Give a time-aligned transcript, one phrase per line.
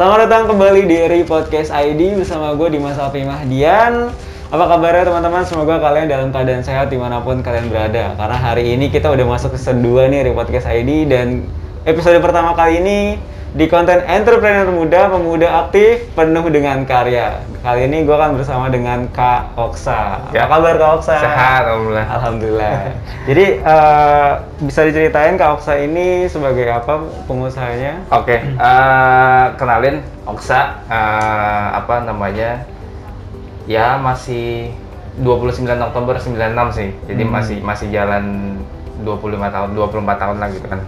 [0.00, 4.08] Selamat datang kembali di Eri Podcast ID bersama gue Dimas Alfi Mahdian.
[4.48, 5.44] Apa kabarnya teman-teman?
[5.44, 8.16] Semoga kalian dalam keadaan sehat di mana pun kalian berada.
[8.16, 11.44] Karena hari ini kita udah masuk ke season 2 nih Eri Podcast ID dan
[11.84, 13.20] episode pertama kali ini
[13.50, 17.42] di konten entrepreneur muda, pemuda aktif, penuh dengan karya.
[17.66, 20.30] Kali ini gue akan bersama dengan Kak Oksa.
[20.30, 20.46] Ya.
[20.46, 21.14] Apa kabar Kak Oksa?
[21.18, 22.06] Sehat, alhamdulillah.
[22.06, 22.74] Alhamdulillah.
[23.26, 24.30] Jadi eh,
[24.62, 28.06] bisa diceritain Kak Oksa ini sebagai apa pengusahanya?
[28.14, 29.98] Oke, eh, kenalin
[30.30, 32.62] Oksa, eh, apa namanya?
[33.66, 34.70] Ya masih
[35.18, 36.94] 29 Oktober 96 sih.
[37.10, 37.34] Jadi Hmm.
[37.34, 38.56] masih masih jalan
[39.02, 40.80] 25 tahun, 24 tahun lah gitu kan.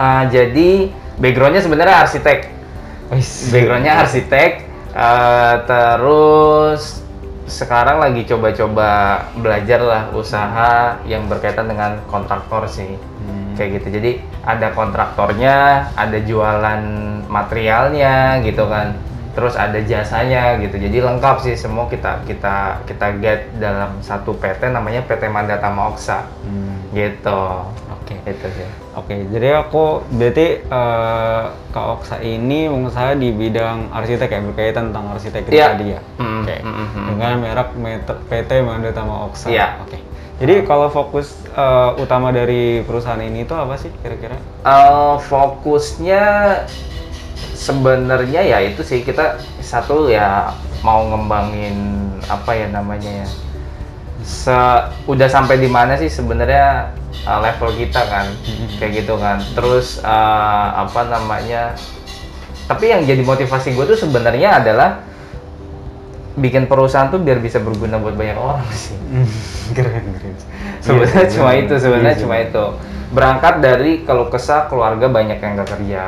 [0.00, 0.70] Eh, jadi
[1.20, 2.38] backgroundnya sebenarnya arsitek.
[3.52, 4.50] Backgroundnya arsitek.
[4.90, 6.98] eh, terus
[7.46, 8.90] sekarang lagi coba-coba
[9.36, 12.98] belajar lah usaha yang berkaitan dengan kontraktor sih.
[13.20, 13.52] Hmm.
[13.52, 14.10] kayak gitu jadi
[14.42, 15.56] ada kontraktornya
[15.92, 16.82] ada jualan
[17.28, 18.96] materialnya gitu kan
[19.30, 24.70] terus ada jasanya gitu jadi lengkap sih semua kita kita kita get dalam satu PT
[24.70, 26.90] namanya PT Mandatama Oksa Hmm.
[26.90, 27.42] gitu
[28.10, 28.26] Oke.
[28.26, 34.40] itu sih Oke, jadi aku berarti eh, Kak Oksa ini mengusaha di bidang arsitek ya,
[34.42, 35.66] berkaitan tentang arsitek itu Iya.
[35.70, 36.00] tadi ya.
[36.18, 36.56] Mm, Oke.
[36.58, 37.06] mm, mm, mm.
[37.06, 37.68] Dengan merek
[38.26, 39.46] PT Mandatama Oksa.
[39.48, 39.78] Iya.
[39.80, 40.02] Oke.
[40.40, 44.34] Jadi kalau fokus eh, utama dari perusahaan ini itu apa sih kira-kira?
[44.66, 46.22] Eh, fokusnya
[47.54, 50.50] sebenarnya ya itu sih kita satu ya
[50.80, 51.76] mau ngembangin
[52.26, 53.28] apa ya namanya ya
[54.22, 54.58] se
[55.08, 56.92] udah sampai di mana sih sebenarnya
[57.24, 58.26] uh, level kita kan
[58.76, 61.74] kayak gitu kan terus uh, apa namanya
[62.70, 65.02] tapi yang jadi motivasi gue tuh sebenarnya adalah
[66.38, 68.94] bikin perusahaan tuh biar bisa berguna buat banyak orang sih
[69.74, 70.34] keren, keren.
[70.78, 71.60] sebenarnya Iya, cuma iya.
[71.66, 72.46] itu sebenarnya Iya, cuma iya.
[72.46, 72.64] itu
[73.10, 76.04] berangkat dari kalau kesah keluarga banyak yang gak kerja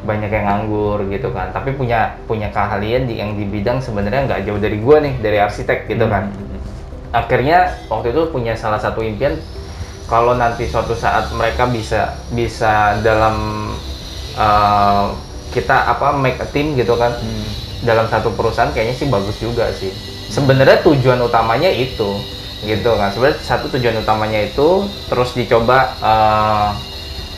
[0.00, 4.40] banyak yang nganggur gitu kan tapi punya punya keahlian di yang di bidang sebenarnya nggak
[4.48, 6.49] jauh dari gua nih dari arsitek gitu kan Hmm.
[7.10, 9.34] Akhirnya waktu itu punya salah satu impian
[10.06, 13.70] kalau nanti suatu saat mereka bisa bisa dalam
[14.34, 15.14] uh,
[15.50, 17.46] kita apa make a team gitu kan Hmm.
[17.82, 19.90] dalam satu perusahaan kayaknya sih bagus juga sih.
[20.30, 22.22] Sebenarnya tujuan utamanya itu
[22.62, 23.10] gitu kan.
[23.10, 26.68] Sebenarnya satu tujuan utamanya itu terus dicoba eh,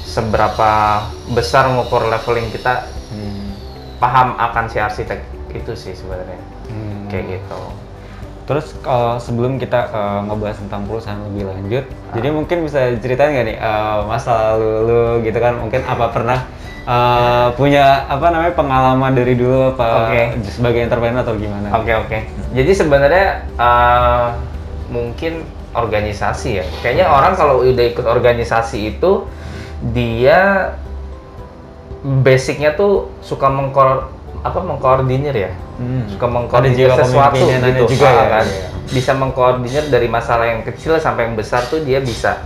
[0.04, 1.00] seberapa
[1.30, 3.52] besar ngukur leveling kita Hmm.
[3.96, 5.20] paham akan si arsitek
[5.52, 7.08] itu sih sebenarnya Hmm.
[7.08, 7.60] kayak gitu.
[8.42, 12.18] Terus kalau sebelum kita eh, ngebahas tentang perusahaan lebih lanjut, Ah.
[12.18, 15.62] jadi mungkin bisa diceritain nggak nih eh, masa lalu lu gitu kan?
[15.62, 16.38] Mungkin apa pernah
[16.82, 20.22] eh, punya apa namanya pengalaman dari dulu apa Oke.
[20.50, 21.70] sebagai entrepreneur atau gimana?
[21.78, 22.18] Oke oke.
[22.50, 24.26] Jadi sebenarnya eh,
[24.90, 26.64] mungkin organisasi ya.
[26.84, 29.24] Kayaknya orang kalau udah ikut organisasi itu
[29.94, 30.72] dia
[32.02, 34.10] basicnya tuh suka mengkor
[34.42, 35.50] apa mengkoordinir ya.
[35.78, 36.06] Hmm.
[36.10, 38.26] Suka Ada mengkoordinir jiwa sesuatu gitu juga Ah, ya.
[38.38, 38.46] kan.
[38.46, 38.66] Iya.
[38.90, 42.42] Bisa mengkoordinir dari masalah yang kecil sampai yang besar tuh dia bisa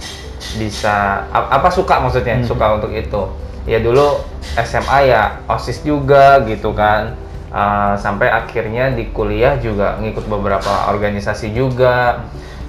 [0.61, 2.47] bisa apa suka maksudnya Hmm.
[2.47, 3.23] suka untuk itu.
[3.67, 4.23] Ya dulu
[4.55, 7.17] SMA ya OSIS juga gitu kan.
[7.51, 12.21] Uh, sampai akhirnya di kuliah juga ngikut beberapa organisasi juga.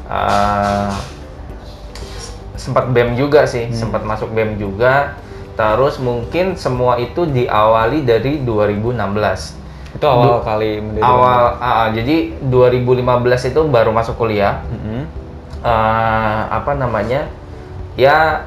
[0.08, 0.88] Uh,
[2.56, 5.14] sempat BEM juga sih, sempat masuk BEM juga.
[5.58, 9.58] Terus mungkin semua itu diawali dari 2016.
[9.90, 11.10] Itu awal Du- kali mendirikan.
[11.10, 14.62] Awal, ah, jadi 2015 itu baru masuk kuliah.
[14.70, 15.02] Mhm.
[15.60, 17.26] Eh, apa namanya?
[17.98, 18.46] Ya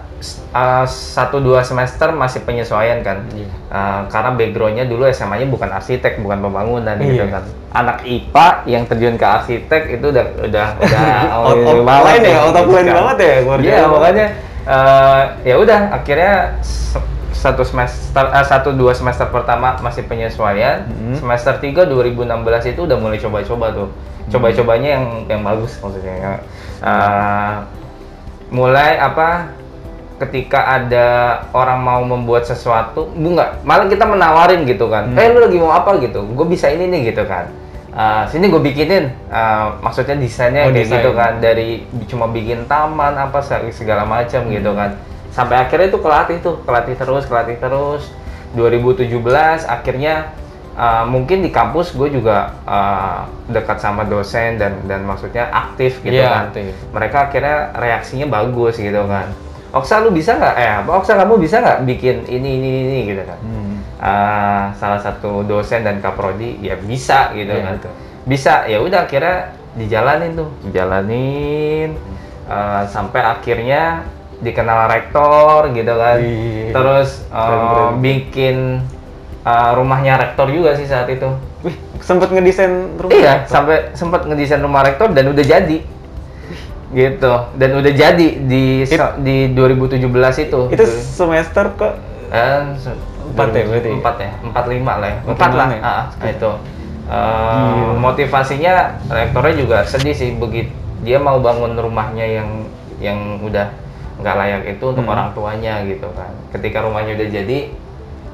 [0.53, 3.27] eh, satu dua semester masih penyesuaian kan.
[3.33, 3.49] Iya.
[3.67, 7.33] Eh, karena backgroundnya dulu SMA-nya bukan arsitek, bukan pembangunan gitu Iya.
[7.33, 7.45] kan.
[7.73, 11.07] Anak IPA yang terjun ke arsitek itu udah udah udah
[11.41, 11.57] Out
[12.07, 12.95] line ya, out line Kan.
[12.95, 13.91] banget ya, keluarga Iya, lu.
[13.91, 14.27] makanya
[14.67, 16.61] eh, ya udah akhirnya
[17.33, 20.85] satu semester eh, satu dua semester pertama masih penyesuaian.
[20.89, 21.25] Mhm.
[21.25, 23.89] Semester 3 2016 itu udah mulai coba-coba tuh.
[23.89, 24.31] Hmm.
[24.37, 26.15] Coba-cobanya yang yang bagus maksudnya.
[26.21, 26.33] ya.
[26.85, 27.55] Eh,
[28.51, 29.53] mulai apa
[30.21, 31.07] ketika ada
[31.57, 35.17] orang mau membuat sesuatu, bu nggak, malah kita menawarin gitu kan, Hmm.
[35.17, 37.49] eh lu lagi mau apa gitu, gue bisa ini nih gitu kan,
[37.91, 40.97] Eh, sini gue bikinin, eh, maksudnya desainnya Oh, kayak desain.
[40.97, 41.69] gitu kan, dari
[42.07, 44.55] cuma bikin taman apa se- segala macam Hmm.
[44.55, 44.95] gitu kan,
[45.29, 48.15] sampai akhirnya itu kelatih tuh, kelatih terus, kelatih terus,
[48.55, 49.11] 2017
[49.65, 50.31] akhirnya
[50.73, 53.21] eh, mungkin di kampus gue juga eh,
[53.51, 56.73] dekat sama dosen dan dan maksudnya aktif gitu Iya, kan, aktif.
[56.95, 59.27] mereka akhirnya reaksinya bagus gitu kan.
[59.71, 60.55] Oksa lu bisa nggak?
[60.57, 63.39] Eh, apa Oksa kamu bisa nggak bikin ini ini ini gitu kan?
[63.39, 63.75] Hmm.
[64.01, 67.75] Ah, salah satu dosen dan kaprodi ya bisa gitu Iya, kan.
[67.79, 67.93] betul.
[68.27, 69.37] Bisa ya udah akhirnya
[69.77, 71.95] dijalanin tuh, dijalanin
[72.47, 74.03] eh, sampai akhirnya
[74.41, 76.17] dikenal rektor gitu kan.
[76.19, 77.93] Wih, Terus keren, keren.
[78.01, 78.57] bikin
[79.45, 81.29] uh, rumahnya rektor juga sih saat itu.
[81.61, 83.13] Wih, sempet ngedesain rumah.
[83.13, 83.53] Iya, rektor?
[83.53, 85.79] sampai sempat ngedesain rumah rektor dan udah jadi.
[86.91, 87.33] Gitu.
[87.55, 90.61] Dan udah jadi di It- di 2017 itu.
[90.69, 91.89] Itu semester ke
[92.31, 92.63] Eh,
[93.31, 93.91] Empat ya berarti?
[93.91, 95.19] Empat ya, empat lima lah ya.
[95.23, 95.81] Empat lah, ya?
[95.83, 96.51] ah, itu.
[97.11, 97.99] Gila.
[97.99, 98.75] motivasinya
[99.07, 100.71] rektornya juga sedih sih begitu
[101.03, 102.49] dia mau bangun rumahnya yang
[103.03, 103.67] yang udah
[104.21, 105.11] nggak layak itu untuk Hmm.
[105.11, 106.31] orang tuanya gitu kan.
[106.53, 107.59] Ketika rumahnya udah jadi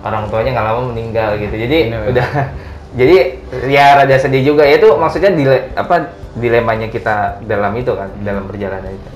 [0.03, 1.55] orang tuanya nggak lama meninggal gitu.
[1.56, 2.05] Jadi Bener.
[2.11, 2.26] udah
[3.00, 3.17] jadi
[3.64, 8.44] ya rada sedih juga ya itu maksudnya dile, apa dilemanya kita dalam itu kan dalam
[8.44, 9.11] perjalanan itu.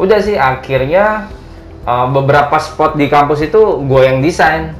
[0.00, 1.28] Udah sih akhirnya
[1.84, 4.72] uh, beberapa spot di kampus itu gue yang desain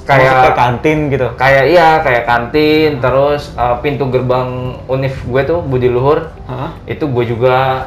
[0.00, 1.28] ke kayak kantin gitu.
[1.38, 6.74] kayak iya kayak kantin terus uh, pintu gerbang univ gue tuh Budi Luhur Hah?
[6.90, 7.86] itu gue juga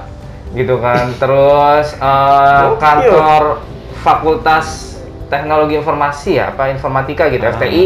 [0.56, 2.80] gitu kan terus uh, Gokil.
[2.80, 3.44] kantor
[4.00, 4.96] fakultas
[5.28, 7.52] teknologi informasi ya apa informatika gitu Ah.
[7.60, 7.84] FTI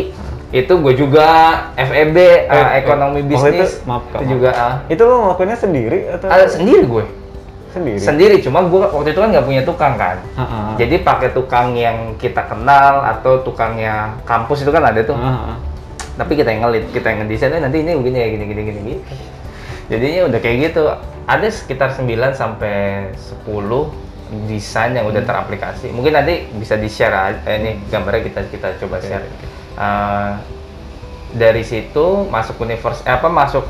[0.49, 1.27] itu gue juga
[1.75, 2.17] FEB
[2.47, 4.29] uh, Eh, ekonomi eh, bisnis itu- maaf, itu maaf.
[4.29, 6.27] juga uh, Itu lo ngelakuinnya sendiri atau?
[6.27, 7.05] Ada sendiri gue.
[7.67, 7.99] Sendiri?
[7.99, 10.17] sendiri cuma gue waktu itu kan nggak punya tukang kan.
[10.33, 10.67] Heeh.
[10.77, 15.13] jadi pakai tukang yang kita kenal atau tukangnya kampus itu kan ada tuh.
[15.13, 15.55] Heeh.
[16.15, 18.79] tapi kita yang ngelit kita yang ngedesain "Eh, nanti ini begini ya gini gini gini
[18.81, 19.03] gitu
[19.87, 20.83] jadinya udah kayak gitu.
[21.23, 22.75] Ada sekitar 9 sampai
[23.13, 23.93] 10
[24.43, 25.91] desain yang udah teraplikasi.
[25.91, 27.13] Mungkin nanti bisa di share
[27.43, 29.27] eh, ini gambarnya kita kita coba Oke, share
[29.77, 30.31] Eh,
[31.37, 33.61] dari situ masuk univers eh, apa masuk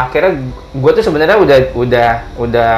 [0.00, 0.40] akhirnya
[0.72, 2.10] gue tuh sebenarnya udah udah
[2.40, 2.72] udah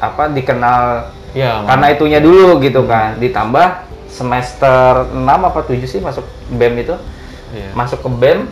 [0.00, 3.14] apa dikenal Ya, karena itunya dulu gitu kan.
[3.22, 6.96] Ditambah semester 6 apa 7 sih masuk BEM itu.
[7.50, 7.70] Iya.
[7.74, 8.46] masuk ke BEM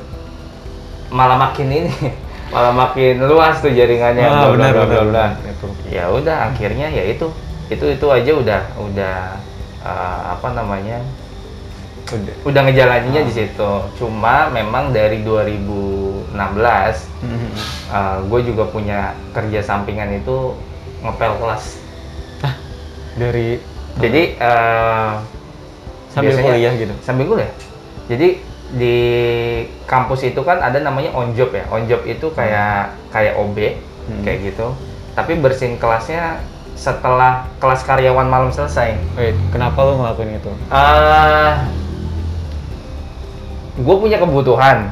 [1.15, 1.91] malah makin ini
[2.55, 4.27] malah makin luas tuh jaringannya.
[4.27, 5.27] Ah, bla, bla, bla, bla,
[5.87, 7.31] ya udah akhirnya ya itu
[7.71, 9.17] itu itu aja udah udah
[9.87, 10.99] eh, apa namanya
[12.09, 12.35] Udah.
[12.43, 13.27] udah ngejalaninnya Ah.
[13.27, 17.51] di situ cuma memang dari 2016 Mhm.
[18.25, 19.01] gue juga punya
[19.31, 20.57] kerja sampingan itu
[21.01, 21.85] ngepel kelas
[23.15, 23.59] Dari
[23.97, 25.11] jadi eh,
[26.09, 26.95] sambil biasanya- kuliah gitu.
[27.01, 27.51] sambil kuliah
[28.07, 28.29] jadi
[28.71, 28.97] di
[29.85, 33.57] kampus itu kan ada namanya on job ya on job itu kayak kayak OB
[34.07, 34.23] Hmm.
[34.23, 34.73] kayak gitu
[35.13, 36.41] tapi bersihin kelasnya
[36.73, 40.53] setelah kelas karyawan malam selesai Wait, kenapa lo ngelakuin itu?
[40.71, 41.53] eh
[43.79, 44.91] gue punya kebutuhan.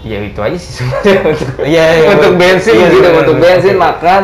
[0.00, 1.20] Ya itu aja sih sebenarnya.
[1.26, 2.40] Untuk Iya, iya, untuk betul.
[2.40, 4.22] bensin Iya, gitu untuk bensin makan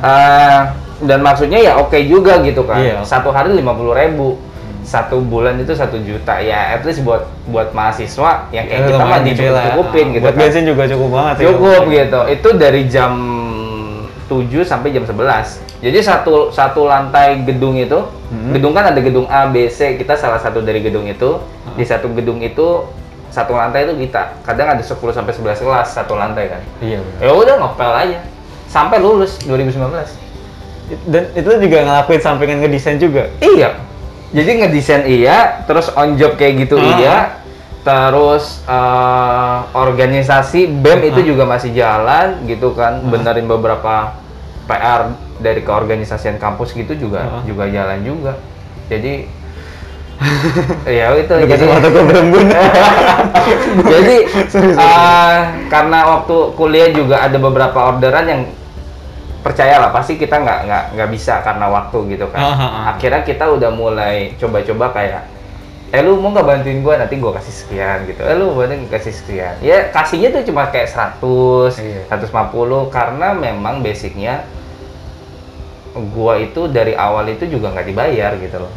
[0.00, 0.60] eh,
[1.00, 2.78] dan maksudnya ya oke juga gitu kan.
[2.78, 3.00] Iya.
[3.02, 4.36] satu hari lima puluh ribu.
[4.80, 6.42] Satu bulan itu satu juta.
[6.42, 9.62] Ya at least buat buat mahasiswa yang kayak Ya, kita mah gede lah.
[9.70, 11.42] dicukupin gitu Buat kan bensin juga cukup banget ya.
[11.46, 12.20] cukup gitu.
[12.28, 13.12] Itu dari jam
[14.26, 17.98] 7 sampai jam 11 jadi satu satu lantai gedung itu
[18.30, 18.54] Hmm.
[18.54, 21.74] gedung kan ada gedung A B C kita salah satu dari gedung itu Hmm.
[21.74, 22.86] di satu gedung itu
[23.26, 27.30] satu lantai itu kita kadang ada 10 sampai 11 kelas satu lantai kan Iya, ya
[27.30, 28.18] udah ngopel aja
[28.66, 30.14] sampai lulus 2019
[31.06, 33.30] Dan itu juga ngelakuin sampingan ngedesain juga.
[33.40, 33.78] iya
[34.30, 36.86] jadi ngedesain iya terus on job kayak gitu Ah.
[36.92, 37.16] iya
[37.80, 41.26] terus eh, organisasi BEM itu Ah.
[41.26, 43.06] juga masih jalan gitu kan Ah.
[43.06, 44.18] benerin beberapa
[44.70, 47.42] PR dari keorganisasian kampus gitu juga Ah.
[47.42, 48.38] juga jalan juga
[48.86, 49.26] jadi
[50.86, 52.60] ya itu jadi gue belum guna.
[53.82, 54.16] jadi
[54.52, 54.76] Sorry, sorry.
[54.76, 58.42] eh, karena waktu kuliah juga ada beberapa orderan yang
[59.40, 62.82] percayalah pasti kita nggak nggak nggak bisa karena waktu gitu kan ah, ah.
[62.92, 65.22] akhirnya kita udah mulai coba-coba kayak
[65.90, 69.16] eh lu mau nggak bantuin gua nanti gua kasih sekian gitu eh lu bantuin kasih
[69.16, 72.04] sekian ya kasihnya tuh cuma kayak 100 Iya.
[72.12, 72.52] 150
[72.92, 74.44] karena memang basicnya
[76.10, 78.72] gua itu dari awal itu juga nggak dibayar gitu loh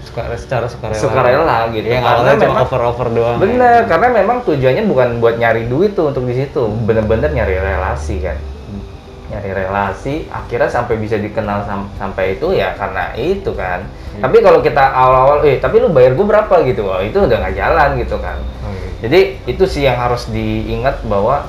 [0.00, 0.96] Suka, secara sukarela.
[0.96, 1.84] Sukarela gitu.
[1.84, 3.36] Yang Karena awalnya cuma memang- over-over doang.
[3.36, 3.42] ya.
[3.44, 8.16] Bener, karena memang tujuannya bukan buat nyari duit tuh untuk di situ, bener-bener nyari relasi
[8.18, 8.80] kan, Hmm.
[9.28, 10.24] nyari relasi.
[10.26, 13.84] Akhirnya sampai bisa dikenal sam- sampai itu ya karena itu kan.
[13.84, 14.22] Hmm.
[14.24, 17.54] Tapi kalau kita awal-awal, eh tapi lu bayar gue berapa gitu, wah itu udah nggak
[17.54, 18.40] jalan gitu kan.
[18.40, 18.88] Iya.
[19.04, 21.44] Jadi itu sih yang harus diingat bahwa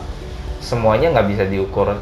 [0.60, 1.96] semuanya nggak bisa diukur.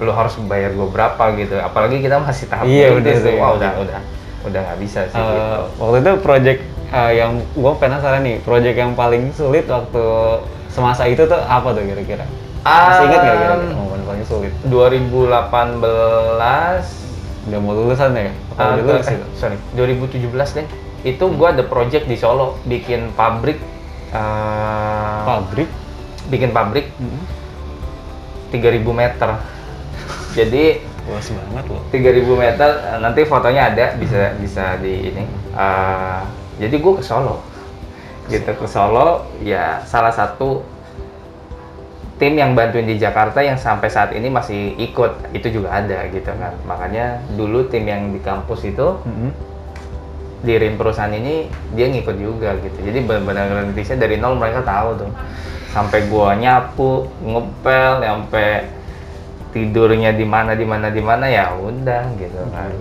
[0.00, 3.14] Lu harus bayar gue berapa gitu, apalagi kita masih tahap Iya, tuh.
[3.14, 3.34] sih.
[3.36, 4.00] Wah udah udah
[4.44, 5.14] udah nggak bisa sih.
[5.14, 5.60] Eh, gitu.
[5.78, 6.60] waktu itu project
[6.90, 10.04] eh, yang gue penasaran nih, project yang paling sulit waktu
[10.68, 12.26] semasa itu tuh apa tuh kira-kira?
[12.60, 14.52] Masih ingat nggak kira-kira Um, momen paling sulit?
[14.64, 15.84] 2018
[17.44, 18.32] Udah mau lulusan ya?
[18.56, 19.26] Udah lulus eh, itu?
[19.36, 20.66] sorry 2017 deh
[21.04, 23.60] itu gua ada project di Solo bikin pabrik
[24.10, 25.68] eh, Pabrik?
[26.26, 27.20] bikin pabrik Hmm.
[28.48, 29.28] 3000 meter
[30.34, 31.82] jadi Luas banget loh.
[31.92, 35.24] 3000 meter nanti fotonya ada bisa bisa di ini.
[35.52, 36.20] Eh,
[36.64, 37.44] jadi gua ke Solo.
[38.32, 40.64] Gitu ke Solo ya salah satu
[42.16, 46.32] tim yang bantuin di Jakarta yang sampai saat ini masih ikut itu juga ada gitu
[46.32, 46.56] kan.
[46.64, 49.30] Makanya dulu tim yang di kampus itu Mhm.
[50.44, 52.80] di rim perusahaan ini dia ngikut juga gitu.
[52.80, 55.12] Jadi benar-benar rintisnya dari nol mereka tahu tuh.
[55.68, 58.48] Sampai gua nyapu ngepel sampai
[59.54, 62.74] tidurnya di mana di mana di mana ya udah gitu kan.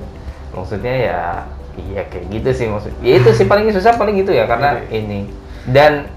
[0.51, 1.21] Maksudnya ya
[1.73, 5.29] iya kayak gitu sih maksud ya itu sih paling susah paling gitu ya karena ini.
[5.63, 6.09] Dan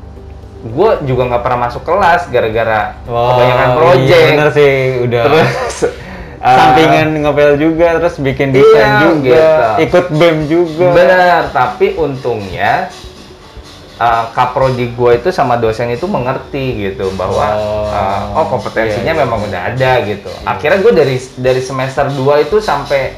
[0.67, 4.09] gue juga nggak pernah masuk kelas gara-gara kebanyakan Wow, project.
[4.11, 4.73] iya bener sih
[5.05, 5.23] udah.
[5.23, 5.47] Terus
[6.43, 9.85] uh, sampingan ngepel juga terus bikin desain Iya, juga gitu.
[9.87, 10.87] ikut bem juga.
[10.91, 12.89] Benar tapi untungnya
[13.97, 19.17] uh, kaprodi gue itu sama dosen itu mengerti gitu bahwa Oh, uh, oh kompetensinya iya,
[19.17, 19.23] iya.
[19.25, 20.31] memang udah ada gitu.
[20.45, 23.17] Akhirnya gue dari dari semester 2 itu sampai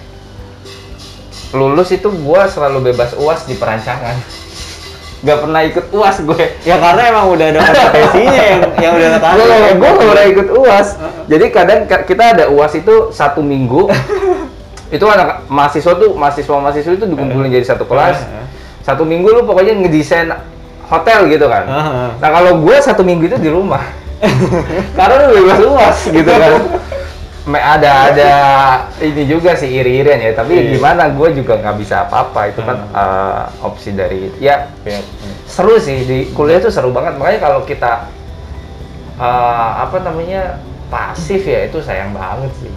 [1.50, 4.14] lulus itu gue selalu bebas uas di perancangan.
[5.25, 9.18] Nggak pernah ikut uas gue ya karena emang udah ada kompetensinya yang yang udah gue
[9.18, 9.75] ketahui.
[9.75, 10.88] gue nggak pernah ikut uas
[11.26, 13.90] jadi kadang ka- kita ada uas itu satu minggu.
[14.88, 18.25] Itu anak mahasiswa tuh mahasiswa mahasiswa itu dikumpulin jadi satu kelas.
[18.80, 20.32] Satu minggu lu pokoknya ngedesain
[20.88, 21.64] hotel gitu kan.
[21.68, 22.09] Heeh.
[22.16, 23.85] nah kalau gue satu minggu itu di rumah.
[24.99, 26.52] Karena bebas uas gitu kan.
[27.49, 28.30] Ada ada
[29.00, 30.37] ini juga sih iri-irian ya.
[30.37, 30.76] Tapi Iya.
[30.76, 32.52] gimana gue juga nggak bisa apa-apa.
[32.52, 35.00] Itu kan eh, opsi dari ya Iya.
[35.49, 36.04] seru sih.
[36.04, 37.16] Di kuliah tuh seru banget.
[37.16, 38.09] Makanya kalau kita
[39.16, 42.73] eh, apa namanya pasif ya itu sayang banget sih.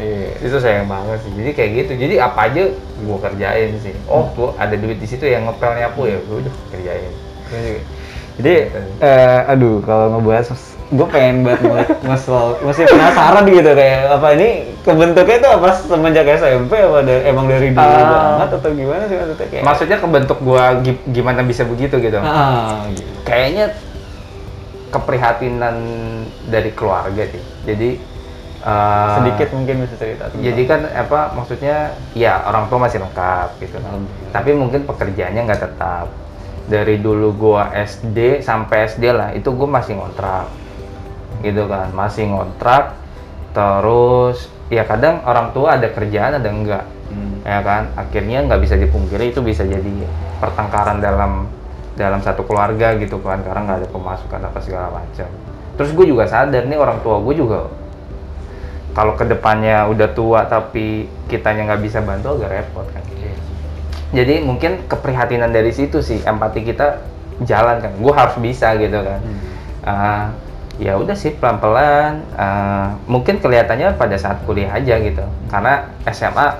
[0.00, 0.32] Iya.
[0.48, 1.32] itu sayang banget sih.
[1.36, 1.92] Jadi kayak gitu.
[1.96, 2.62] Jadi apa aja
[3.04, 3.92] gua kerjain sih.
[4.04, 6.18] Oh gua ada duit di situ yang ngepel nyapu ya.
[6.28, 7.12] Gua udah kerjain
[8.36, 8.54] Jadi,
[8.98, 10.48] eh, aduh, kalau ngebahas,
[10.88, 11.62] gue pengen banget
[12.02, 14.48] masal, masih penasaran gitu kayak apa ini
[14.80, 18.10] kebentuknya itu apa semenjak SMP apa dari, emang dari dulu Ah.
[18.34, 19.62] banget atau gimana sih maksudnya kayak?
[19.62, 20.38] maksudnya kebentuk
[20.80, 23.06] gi- gimana bisa begitu gitu Ah, gitu.
[23.22, 23.70] kayaknya
[24.90, 25.76] keprihatinan
[26.44, 27.90] dari keluarga sih jadi
[28.60, 30.26] eh, Sedikit mungkin bisa cerita.
[30.26, 31.76] tentang- jadi kan apa maksudnya
[32.12, 33.78] ya orang tua masih lengkap gitu.
[33.78, 34.32] Alhamdulillah.
[34.32, 36.06] tapi mungkin pekerjaannya nggak tetap
[36.70, 40.46] dari dulu gua SD sampai SD lah itu gua masih ngontrak
[41.42, 42.94] gitu kan masih ngontrak.
[43.50, 47.42] Terus ya kadang orang tua ada kerjaan ada enggak Hmm.
[47.42, 47.90] ya kan?
[47.98, 49.92] Akhirnya nggak bisa dipungkiri itu bisa jadi
[50.38, 51.50] pertengkaran dalam
[51.98, 55.26] dalam satu keluarga gitu kan karena nggak ada pemasukan apa segala macam.
[55.74, 57.66] Terus gue juga sadar nih orang tua gue juga
[58.94, 63.02] kalau ke depannya udah tua tapi kitanya nggak bisa bantu agak repot kan
[64.10, 66.98] jadi mungkin keprihatinan dari situ sih empati kita
[67.46, 67.92] jalan kan.
[68.02, 69.20] Gue harus bisa gitu kan.
[69.86, 70.24] Ah,
[70.82, 72.26] ya udah sih pelan-pelan.
[72.34, 75.22] Ah, mungkin kelihatannya pada saat kuliah aja gitu.
[75.46, 76.58] Karena SMA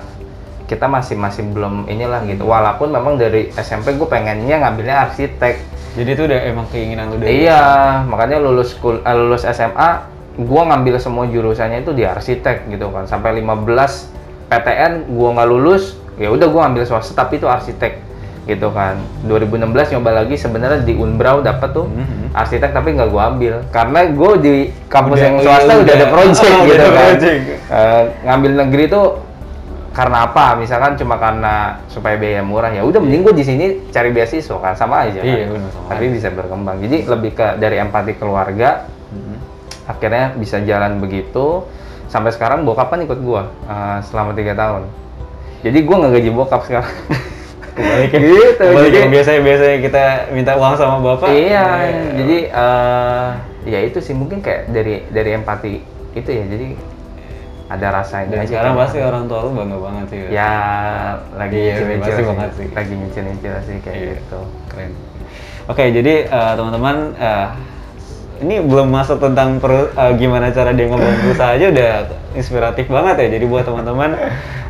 [0.71, 2.47] kita masih masih belum inilah gitu.
[2.47, 5.55] Walaupun memang dari SMP gue pengennya ngambilnya arsitek.
[5.91, 10.07] Jadi itu udah emang keinginan lu dari iya makanya lulus kul eh, lulus SMA
[10.39, 13.11] gue ngambil semua jurusannya itu di arsitek gitu kan.
[13.11, 13.67] Sampai 15
[14.47, 17.97] PTN gue nggak lulus ya udah gue ngambil swasta tapi itu arsitek
[18.43, 22.31] gitu kan 2016 nyoba lagi sebenarnya di Unbrau dapat tuh Mhm.
[22.31, 24.53] arsitek tapi nggak gue ambil karena gue di
[24.87, 25.95] kampus Udah- yang iya, swasta udah, udah.
[25.95, 27.41] ada project Oh, gitu kan project.
[27.67, 29.05] Eh, ngambil negeri tuh
[29.91, 31.53] karena apa misalkan cuma karena
[31.85, 35.27] supaya biaya murah ya udah mending gue di sini cari beasiswa kan sama aja kan?
[35.27, 39.35] Iya, sama tapi bisa berkembang jadi lebih ke dari empati keluarga Mhm.
[39.85, 41.67] akhirnya bisa jalan begitu
[42.07, 44.87] sampai sekarang bokap kan ikut gua eh, selama tiga tahun
[45.61, 46.95] jadi gua nggak gaji bokap sekarang
[47.71, 51.31] Kembali ke, Gitu, kembali ke jadi- biasanya biasanya kita minta uang sama bapak.
[51.31, 53.27] iya Eh, jadi eh,
[53.65, 55.79] ya itu sih mungkin kayak dari dari empati
[56.11, 56.67] itu ya jadi
[57.69, 58.81] ada rasa dan aja sekarang kan.
[58.83, 60.19] pasti orang tua lu bangga banget sih.
[60.29, 60.51] ya
[61.31, 62.25] lagi Iya, pasti sih.
[62.27, 62.67] banget sih.
[62.69, 64.11] lagi nyicil-nyicil sih kayak Iya.
[64.17, 64.91] gitu Keren.
[65.63, 67.47] Oke, jadi eh, teman-teman eh,
[68.41, 71.91] ini belum masuk tentang per- eh, gimana cara dia ngomong berusaha aja udah
[72.33, 73.27] inspiratif banget ya.
[73.37, 74.17] Jadi buat teman-teman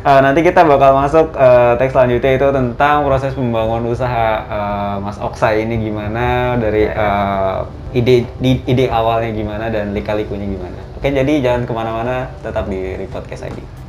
[0.04, 5.16] eh, nanti kita bakal masuk eh, teks selanjutnya itu tentang proses pembangunan usaha eh, Mas
[5.18, 7.58] Oksa ini gimana dari eh,
[7.92, 10.78] ide di- ide awalnya gimana dan lika-likunya gimana.
[10.96, 13.81] Oke, jadi jangan ke mana-mana, tetap di Repodcast ID.